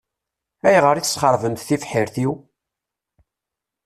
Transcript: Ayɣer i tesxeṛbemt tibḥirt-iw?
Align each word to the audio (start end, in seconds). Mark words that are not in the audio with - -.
Ayɣer 0.67 0.95
i 0.97 1.01
tesxeṛbemt 1.03 1.65
tibḥirt-iw? 1.67 2.31